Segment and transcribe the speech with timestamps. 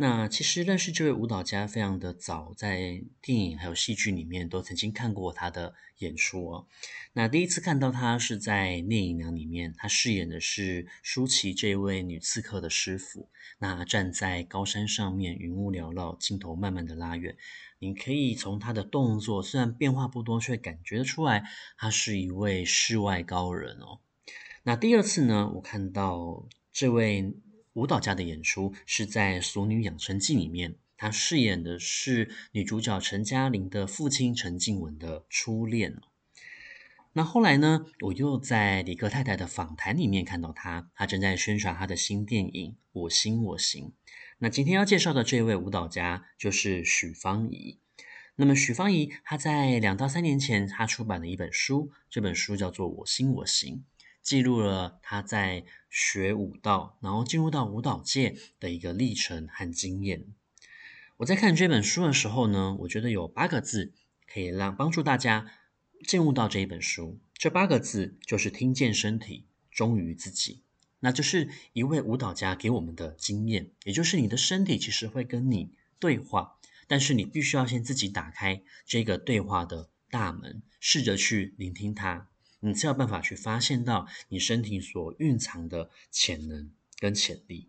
[0.00, 6.66] 那其实认识这位舞蹈家非常的早，在电影还有戏剧里面都曾经看过他的演出哦。
[7.12, 13.28] 那第一次看到他是在《聂隐娘》里面，他饰演的是舒淇这位女刺客的师傅。
[13.58, 17.36] 那站在高山上面，云雾缭绕，镜头慢慢的拉远，
[17.78, 21.44] 你可以从他的动作虽然变化不多，却感觉得出来
[21.76, 24.00] 他是一位世外高人哦。
[24.62, 27.36] 那第二次呢，我看到这位。
[27.74, 35.96] 舞蹈家的演出是在《俗女养成记》里面，他饰演的是女主角陈嘉玲的父亲陈静文的初恋。
[37.12, 43.86] 那后来呢，我又在李克太太的访谈里面看到他，他正在宣传他的新电影《我心我行》。
[44.38, 47.78] 那今天要介绍的这位舞蹈家就是许芳宜。
[48.36, 53.76] 那么许芳宜，她在两到三年前，她出版了一本书，这本书叫做《我心我行》。
[54.22, 60.26] 记录了他在学舞蹈，然后进入到舞蹈界的一个历程和经验。
[61.18, 63.92] 我在看这本书的时候呢，我觉得有八个字
[64.26, 65.52] 可以让帮助大家
[66.06, 67.20] 进入到这一本书。
[67.34, 70.62] 这八个字就是听见身体，忠于自己。
[71.00, 82.29] 那就是一位舞蹈家给我们的经验，也就是你的身体其实会跟你对话，但是你必须要先自己打开这个对话的大门，试着去聆听它。
[82.60, 87.68] 你才有办法去发现到你身体所蕴藏的潜能跟潜力。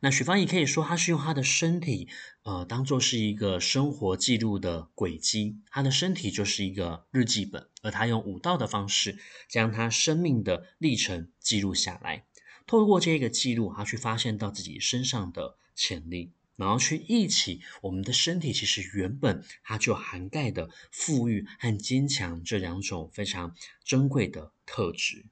[0.00, 2.08] 那许芳宜可以说，他是用他的身体，
[2.42, 12.26] 呃，当做是一个生活记录的轨迹，他的身体就是一个日记本，而他用舞蹈的方式将他生命的历程记录下来，
[12.66, 16.32] 透过这个记录，他去发现到自己身上的潜力。
[16.56, 25.26] 然后去忆起我们的身体，其实原本它就涵盖的富裕和坚强这两种非常珍贵的特质。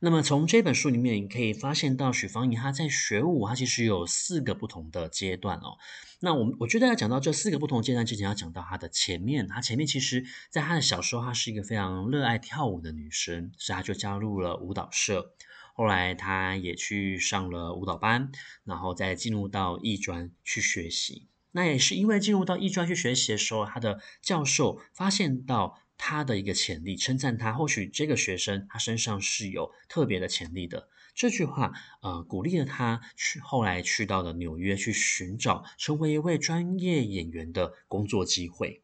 [0.00, 5.76] 那么从这本书里面，你可以发现到许芳宜她在学舞，她其实有四个不同的阶段哦。
[6.20, 9.48] 那我我觉得要讲到这四个不同阶段之前，要讲到她的前面。
[9.48, 15.34] 她前面其实在她的小时候，她是一个非常热爱跳舞的女生，所以她就加入了舞蹈社。
[15.78, 18.32] 后来，他也去上了舞蹈班，
[18.64, 21.28] 然后再进入到艺专去学习。
[21.52, 30.88] 那也是因为进入到艺专去学习的时候，他的教授发现到他的一个潜力，称赞他，或许这个学生他身上是有特别的潜力的。
[31.14, 31.72] 这句话，
[32.02, 38.82] 呃，鼓励了他去后来去到了纽约去寻找成为一位专业演员的工作机会。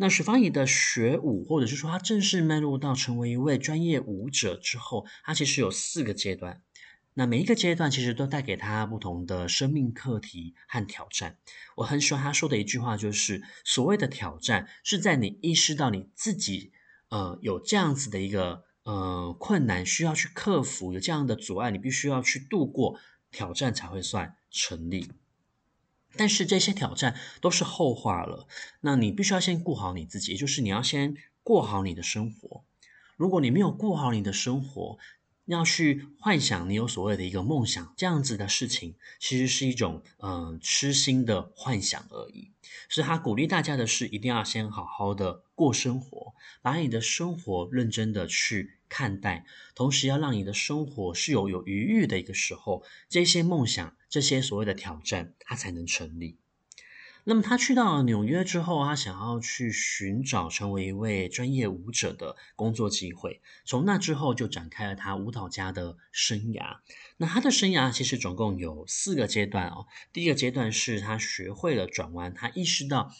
[0.00, 6.62] 那许芳宜的学舞，或者是说她正式迈入到成为一位专业舞者之后，她其实有四个阶段。
[7.12, 11.36] 那每一个阶段其实都带给她不同的生命课题和挑战。
[11.76, 16.72] 我很喜欢她说的一句话，就是所谓的挑战是在你意识到你自己
[17.10, 22.98] 呃有这样子的一个呃困难需要去克服，有这样的阻碍，你必须要去度过
[23.30, 25.12] 挑战才会算成立。
[26.16, 28.46] 但是这些挑战都是后话了，
[28.80, 32.64] 那你必须要先顾好你自己，也就是你要先过好你的生活。
[33.16, 34.98] 如果你没有过好你的生活，
[35.46, 42.52] 要去幻想你有所谓的一个梦想，这样子的事情，其实是一种嗯、痴心的幻想而已。
[42.88, 56.36] 所以他鼓励大家的是，一定要先好好的过生活，把你的生活认真的去看待，同时要让你的生活是有有余裕的一个时候，这些梦想，这些所谓的挑战，它才能成立。
[57.24, 63.42] 那么他去到纽约之后，他想要去寻找成为一位专业舞者的工作机会。
[63.66, 66.78] 从那之后就展开了他舞蹈家的生涯。
[67.18, 69.86] 那他的生涯其实总共有四个阶段哦。
[70.14, 73.14] 第一个阶段是他学会了转弯，他意识到，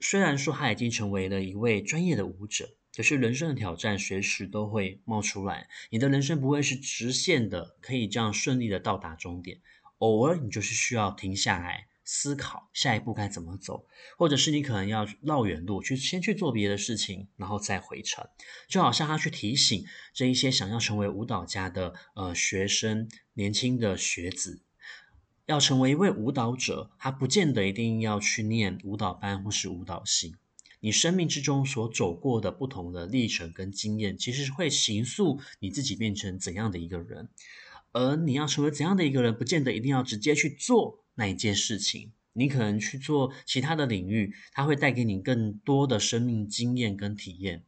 [0.00, 5.68] 虽然说他已经成为了一位专业的舞者，可是人生的挑战随时都会冒出来。
[5.90, 9.60] 你的人生不会是直线的，可以这样顺利的到达终点。
[9.98, 11.88] 偶尔你就是需要停下来。
[12.12, 13.86] 思考下一步该怎么走，
[14.18, 18.26] 或者是你可能要绕远路去先去做别的事情，然后再回程。
[18.66, 24.60] 就好像他去提醒这一些想要成为舞蹈家的呃学生、年轻的学子，
[25.46, 30.34] 要成为一位舞蹈者，他不见得一定要去念舞蹈班或是舞蹈系。
[30.80, 37.28] 你生命之中所走过的不同的历程跟经验，其实会形塑你自己变成怎样的一个人。
[37.92, 41.04] 而你要成为怎样的一个人，不见得一定要直接去做。
[41.16, 47.64] 那一件事情，你可能去做其他的领域，它会带给你更多的生命经验跟体验。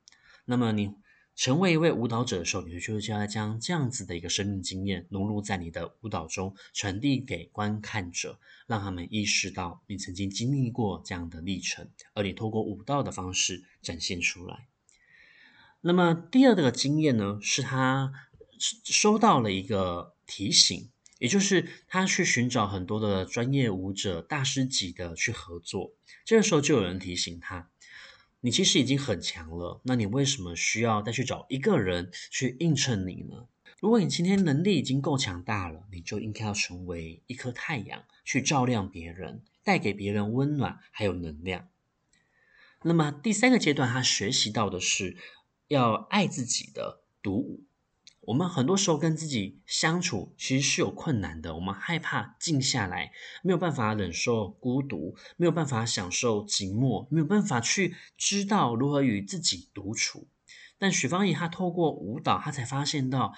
[0.46, 0.94] 那么你
[1.34, 14.68] 成为一位舞蹈者的时候，你就要将这样子的一个生命经验融入在你的舞蹈中，传递给观看者，让他们意识到你曾经经历过这样的历程，而你透过舞蹈的方式展现出来。
[15.80, 18.12] 那么第二个经验呢，是他
[18.84, 20.88] 收到了一个提醒。
[21.18, 25.94] 也就是他去寻找很多的专业舞者、大师级的去合作，
[26.24, 27.70] 这个时候就有人提醒他
[28.44, 33.46] ：“你其实已经很强了，那你为什么需要再去找一个人去映衬你呢？
[33.80, 41.68] 如果你今天能力已经够强大了，你就应该要成为一颗太阳，去照亮别人，带给别人温暖还有能量。”
[42.82, 45.16] 那么第三个阶段，他学习到的是
[45.68, 47.64] 要爱自己的独舞。
[48.26, 51.56] 我们很多时候跟自己相处，其实是有困难的。
[51.56, 53.10] 我们害怕静下来，
[53.42, 60.28] 没有办法忍受孤独，没有办法享受寂寞，没有办法去知道如何与自己独处。
[60.78, 63.34] 但许芳宜她透过舞蹈，她才发现到，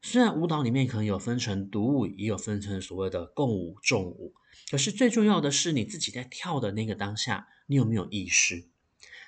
[0.00, 4.34] 虽然舞蹈里面可能有分成独舞，也有分成所谓的共舞、众舞，
[4.70, 8.68] 可是最重要的是你自己在跳的那个当下，你有没有意识？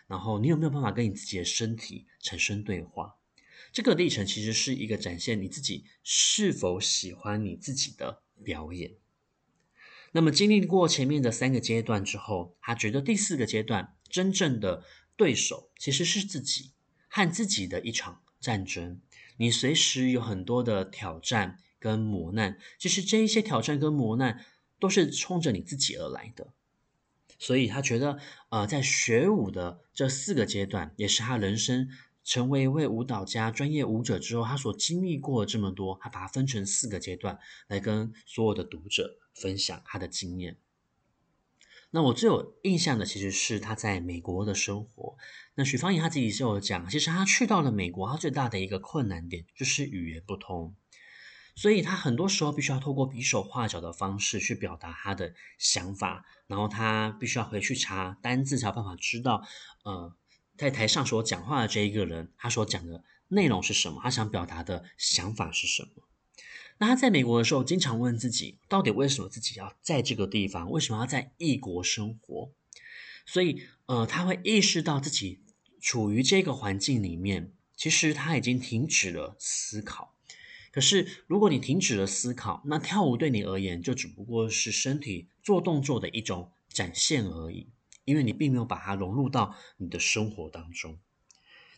[0.06, 3.16] 然后你有没有办法跟你自己的身体产生对话？
[3.74, 8.92] 这个历程其实是一个展现你自己是否喜欢你自己的表演。
[10.12, 14.84] 那么经历过前面的三个阶段之后，他觉得第四个阶段真正的
[15.16, 16.70] 对手其实是自己
[17.08, 19.00] 和自己的一场战争。
[19.38, 24.44] 你随时有很多的挑战跟磨难，其实这一些挑战跟磨难
[24.78, 26.52] 都是冲着你自己而来的。
[27.40, 28.20] 所以他觉得，
[28.50, 31.88] 呃，在学舞的这四个阶段，也是他人生。
[32.24, 37.38] 成为一位舞蹈家、专业舞者之后，他所经历过这么多，他把它分成四个阶段
[37.68, 40.56] 来跟所有的读者分享他的经验。
[41.90, 45.16] 那我最有印象的其实是他在美国的生活。
[45.54, 50.74] 那许芳宜他自己就有讲，其实他去到了美国，他最大的一个困难点就是语言不通，
[51.54, 59.46] 所以他很多时候必须要透过比手画脚的方式去表达他的想法，然后他必须要回去查单字，才有办法知道，
[59.84, 60.16] 呃。
[60.56, 64.00] 在台上所讲话的这一个人，他所讲的内容是什么？
[64.02, 66.04] 他想表达的想法是什么？
[66.78, 70.70] 那他在美国的时候，经常问自己，到底为什么自己要在这个地方？
[70.70, 72.50] 为什么要在异国生活？
[73.26, 75.40] 所以，呃，他会意识到自己
[75.80, 80.14] 处于这个环境里面，其实他已经停止了思考。
[80.72, 87.68] 可是，如果你停止了思考，那跳舞对你而言，就只不过是身体做动作的一种展现而已。
[88.04, 90.98] 因为你并没有把它融入到你的生活当中，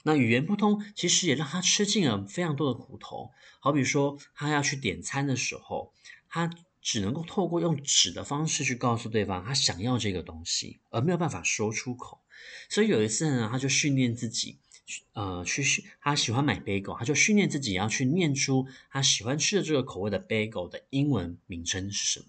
[0.02, 3.30] 那语言不通，其实也让他吃尽了非常多的苦头。
[3.60, 5.92] 好比说，他要去点餐的时候，
[6.28, 6.50] 他
[6.80, 12.20] 只能够透过用纸的方式去告诉对方他想要这个东西，而没有办法说出口。
[12.68, 14.58] 所以有一次呢，他就训练自己，
[15.14, 22.26] 呃，去他喜欢买 bagel，他就训练自己要去念出他喜欢吃的这个口味的 bagel 的英文名称是什么。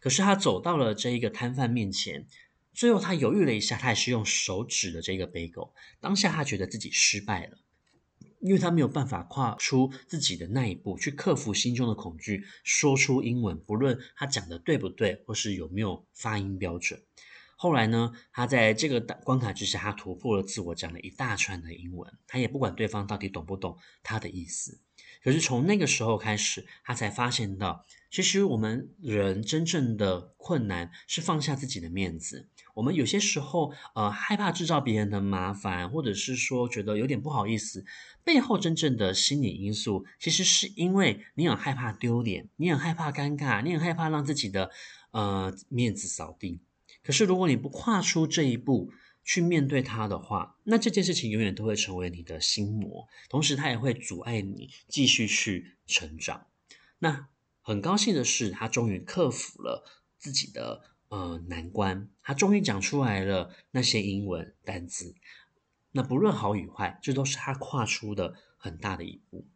[0.00, 2.28] 可是他走到了这一个摊贩面前。
[2.76, 5.72] 最后，他犹豫了一下，他还是用手指的这个 bagel。
[5.98, 7.56] 当下，他觉得自己失败了，
[8.38, 17.02] 因为他没有办法跨出自己的那一步，去克服心中的恐惧，说出英文，不论他讲的对不对，或是有没有发音标准。
[17.56, 24.82] 后来呢，他在这个关卡之下，他突破了自我，讲了一大串的英文，他也不管对方到底懂不懂他的意思。
[25.26, 32.46] 可是从那个时候开始，他才发现到，其实我们人真正的困难是放下自己的面子。
[32.74, 37.84] 我们有些时候，呃，害怕制造别人的麻烦，或者是说觉得有点不好意思，
[38.22, 44.70] 背后真正的心理因素，其实是因为你很害怕丢脸，你很害怕尴尬，你很害怕让自己的
[45.10, 46.60] 呃面子扫地。
[47.02, 48.92] 可是如果你不跨出这一步
[49.26, 56.46] 去面对它的话，那这件事情永远都会成为你的心魔，同时它也会阻碍你继续去成长。
[57.00, 57.28] 那
[57.60, 59.84] 很高兴的是，他终于克服了
[60.16, 60.96] 自己的。
[61.08, 65.14] 呃，难关，他终于讲出来了那些英文单词。
[65.92, 69.46] 那不论好与坏，这都是他跨出的很大的一步。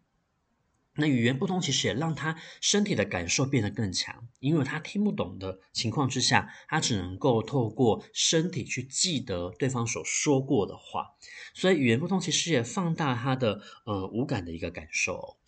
[0.97, 11.07] 那语言不通，其实也让他身体的感受变得更强，因为他听不懂的情况之下，他只能够透过身体去记得对方所说过的话。
[11.55, 15.39] 所以语言不通，其实也放大他的呃无感的一个感受。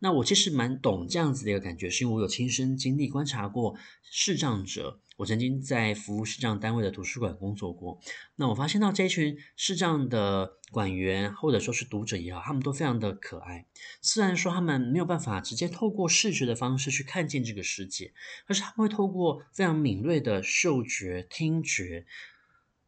[0.00, 5.00] 那我其实蛮懂这样子的一个感觉，是因为我有亲身经历观察过视障者。
[5.18, 8.00] 我曾经在服务视障单位的图书馆工作过，
[8.36, 13.66] 那我发现到这群视障的馆员或者说是读者也好，他们都非常的可爱。
[14.00, 18.14] 虽然说他们没有办法直接透过视觉的方式去看见这个世界，
[18.46, 22.06] 可是他们会透过非常敏锐的嗅觉、听觉，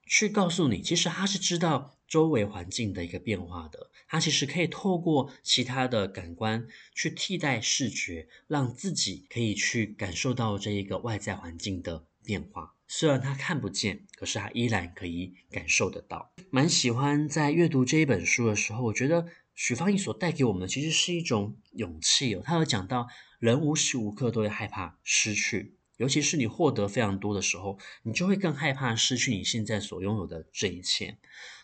[0.06, 3.90] 去告诉你，其实他是知道周围环境的一个变化的。
[4.06, 12.74] 他其实可以透过其他的感官去替代视觉，让自己可以去感受到这一个外在环境的变化。
[12.86, 16.34] 虽然他看不见，可是他依然可以感受得到。
[16.50, 22.42] 蛮喜欢在阅读这一本书的时候，我觉得许芳宜所带给我们的其实是一种勇气哦。
[22.44, 25.78] 他有讲到，人无时无刻都会害怕失去。
[25.98, 31.18] 尤其是你获得非常多的时候，你就会更害怕失去你现在所拥有的这一切。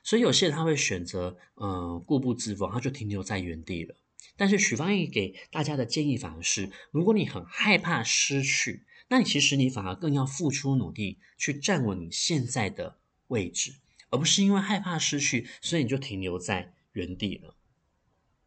[0.05, 3.97] 所以有些人他会选择，嗯、固步自封，他就停留在原地了。
[4.37, 13.75] 但是许芳宜给大家的建议反而是：如果你很害怕失去，那你其实你反而更要付出努力去站稳你现在的位置，
[14.11, 17.57] 而不是因为害怕失去，所以你就停留在原地了。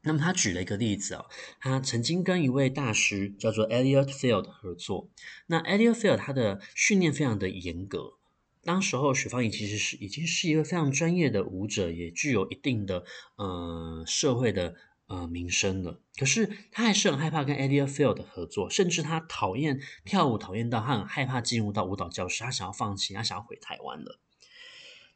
[0.03, 1.25] 那么他举了一个例子哦，
[1.59, 5.09] 他曾经跟一位大师叫做 Elliot Field 合作。
[5.47, 8.13] 那 Elliot Field 他的训练非常的严格，
[8.63, 13.03] 当时候许芳宜其实是已经是一个非常专业的舞者，也具有一定的
[13.35, 14.75] 呃社会的
[15.07, 15.99] 呃名声了。
[16.17, 24.19] 可是他还是很害怕跟 Elliot Field 合作，甚至他讨厌跳舞，讨厌到他很害怕进入到舞蹈教室，他想要放弃，他想要回台湾了。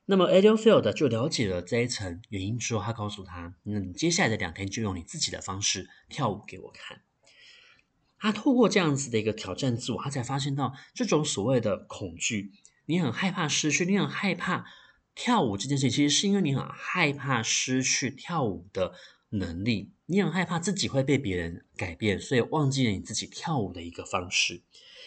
[0.07, 7.01] 那么 Elliot Field 就了解了这一层原因之后，他告诉他：“那你接下来的两天就用你自己的方式跳舞给我看。”
[8.19, 12.51] 他透过这样子的一个挑战自我，他才发现到这种所谓的恐惧，
[12.85, 14.65] 你很害怕失去，你很害怕
[15.15, 18.93] 跳舞这件事情，其实是因为你很害怕失去跳舞的
[19.29, 24.61] 能力，你很害怕自己会被别人改变，所以忘记了你自己跳舞的一个方式。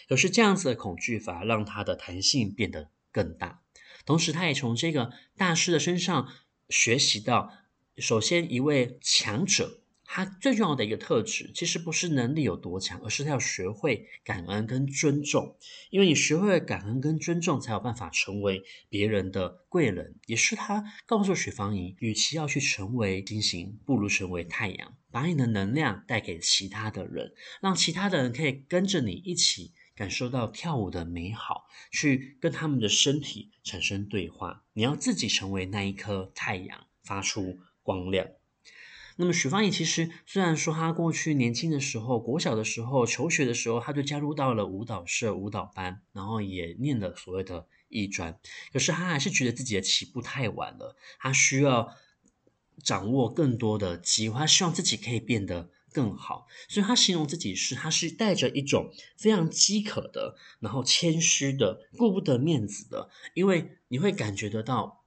[0.08, 3.62] 可是这样子的恐惧反而让他的弹性变得更大。
[4.06, 6.32] 同时，他也从这个大师的身上
[6.68, 7.52] 学习到，
[7.98, 15.58] 首先，一位强者，他最重要的一个特质，其实不是能力有多强，而是他要学会感恩跟尊重。
[15.90, 20.14] 因为你学会了感恩跟尊重，才有办法成为别人的贵人。
[20.26, 29.72] 也是他告诉许芳莹，与其要去成为星星，不如成为太阳，把你的能量带给其他的人，让其他的人可以跟着你一起。
[29.98, 34.62] 感受到跳舞的美好，去跟他们的身体产生对话。
[34.74, 38.28] 你要自己成为那一颗太阳，发出光亮。
[39.16, 48.38] 那么许芳宜其实虽然说她过去年轻的时候，国小的时候求学的时候，她就加入到了舞蹈社、舞蹈班，然后也念了所谓的艺专。
[48.72, 51.92] 可是她还是觉得自己的起步太晚了，她需要
[52.84, 55.70] 掌握更多的机会，她希望自己可以变得。
[55.98, 65.04] 更好，所以他形容自己是，他是带着一种非常饥渴的，然后谦虚的，顾不得面子的，因为你会感觉得到，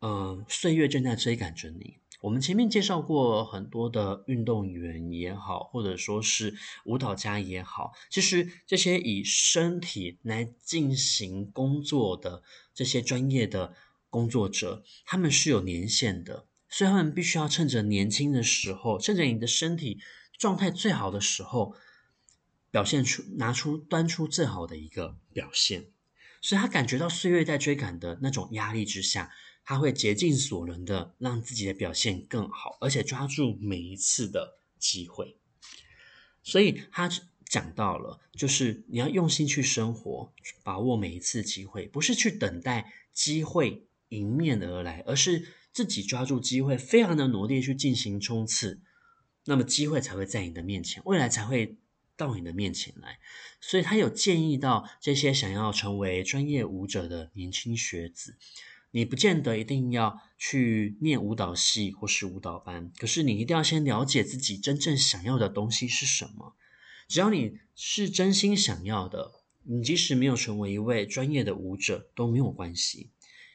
[0.00, 1.98] 嗯、呃，岁月正在追赶着你。
[2.20, 12.42] 我们前面介绍过很多的运动员也好，或者说是舞蹈家也好，其实这些以身体来进行工作的
[12.74, 13.74] 这些专业的
[14.10, 16.46] 工作者，他们是有年限的。
[16.76, 20.00] 所以他们必须要趁着年轻的时候，趁着你的身体
[20.38, 21.74] 状态最好的时候，
[22.70, 25.86] 表现出、拿出、端出最好的一个表现。
[26.40, 29.32] 所以他感觉到岁月在追赶的那种压力之下，
[29.64, 35.38] 他会竭尽所能的让自己的表现更好，而且抓住每一次的机会。
[36.42, 37.10] 所以他
[37.46, 45.48] 讲到了，就是你要用心去生活，把握每一次机会，不是去等待机会迎面而来，而是。
[45.74, 48.80] 自己抓住机会，非常的努力去进行冲刺，
[49.44, 51.76] 那么机会才会在你的面前，未来才会
[52.16, 53.18] 到你的面前来。
[53.60, 58.36] 所以他有建议到这些想要成为专业舞者的年轻学子，
[58.90, 66.54] 你不见得一定要去念舞蹈系或是舞蹈班，可是你一定要先了解自己真正想要的东西是什么。
[67.08, 69.32] 只要你是真心想要的，
[69.64, 73.10] 你即使没有成为一位专业的舞者都没有关系。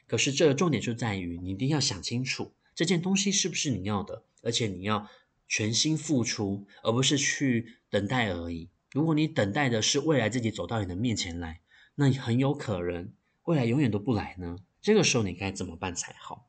[0.06, 5.08] 可是，这个重点就在于你一定要想清楚这件东西是不是你要的，而且你要
[5.50, 8.70] 全心付出，而不是去等待而已。
[8.92, 11.60] 如果你等待的是未来自己走到你的面前来，
[11.96, 14.58] 那很有可能未来永远都不来呢。
[14.80, 16.48] 这个时候你该怎么办才好？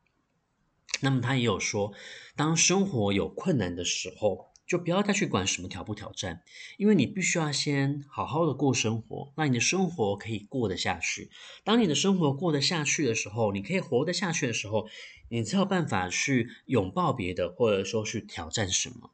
[1.01, 1.93] 那么他也有说，
[2.35, 6.43] 当生活有困难的时候，就不要再去管什么挑不挑战，
[6.77, 11.29] 因为你必须要先好好的过生活，让你的生活可以过得下去。
[11.65, 14.87] 当你的生活过得下去的时候，你可以活得下去的时候，
[15.27, 19.11] 你才有办法去拥抱别的，或者说去挑战什么。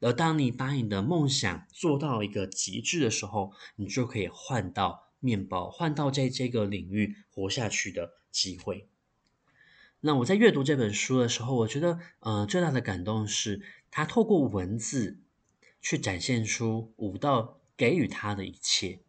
[0.00, 8.88] 而当你把你的梦想做到一个极致的时候，你就可以换到面包，换到在这个领域活下去的机会。
[10.06, 15.18] 那我在阅读这本书的时候，我觉得，呃，最大的感动是，他透过文字
[15.80, 19.00] 去展现出舞蹈给予他的一切，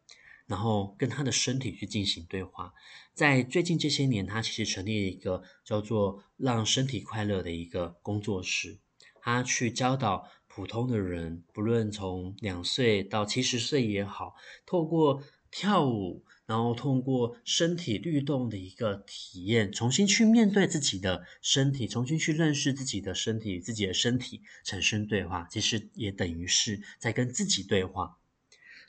[0.47, 2.73] 然后跟他的身体去进行对话。
[3.13, 8.77] 在最近这些年，他其实成立了一个叫做“让身体快乐”的一个工作室，
[9.19, 14.35] 他去教导普通的人，不论从两岁到七十岁也好，
[14.65, 15.21] 透过
[15.51, 16.23] 跳舞。
[16.47, 28.17] 然后通过身体律动的一个体验，重新去面对自己的身体，重新去认识自己的身体，自己的身体产生对话，其实也等于是在跟自己对话，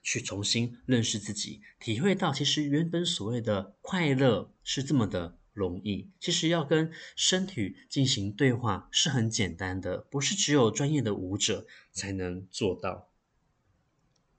[0.03, 13.09] 去重新认识自己，体会到其实原本所谓的快乐是这么的容易，其实要跟身体进行对话是很简单的，不是只有专业的舞者才能做到。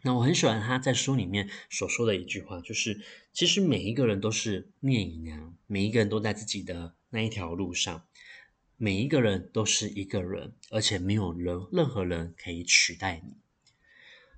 [0.03, 3.01] 那我很喜欢他在书里面所说的一句话，就是
[3.33, 8.05] 其实每一个人都是聂隐娘，每一个人都在自己的那一条路上，
[8.77, 13.33] 每一个人都是一个人，而且没有人任何人可以取代你。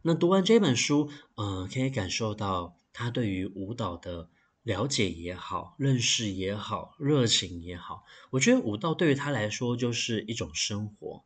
[0.01, 4.29] 那读完这本书，呃，可以感受到他对于舞蹈的
[4.63, 8.05] 了解也好，认识也好，热情也好。
[8.31, 11.25] 我觉得舞蹈对于他来说就是一种生活。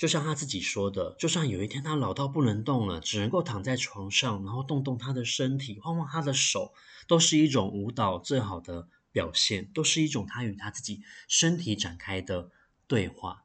[0.00, 6.72] 就像他自己说的，就算有一天他老到不能动了，只能够躺在床上，然后动动他的身体，晃晃他的手，
[7.06, 12.50] 都是一种舞蹈最好的表现，都是一种他与他自己身体展开的
[12.86, 13.44] 对话。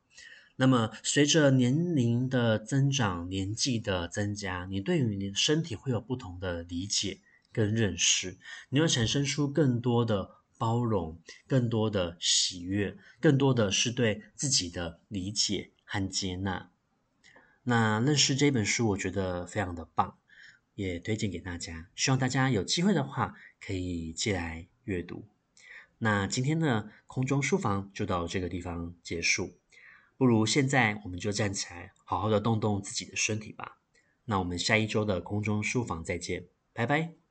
[0.56, 7.20] 那么，随着年龄的增长，年纪的增加，你对于你的身体会有不同的理解
[7.52, 8.38] 跟认识，
[8.70, 15.72] 你会产生出更多的包容，更多的喜悦，更多的是对自己的理解。
[15.96, 16.70] 和接纳。
[17.64, 20.18] 那认识这本书，我觉得非常的棒，
[20.74, 21.88] 也推荐给大家。
[21.96, 25.26] 希望大家有机会的话，可以借来阅读。
[26.00, 29.58] 那今天的空中书房就到这个地方结束。
[30.18, 33.78] 不如现在我们就站起来，好好的动动自己的身体吧。
[34.26, 37.25] 那我们下一周的空中书房再见，拜拜。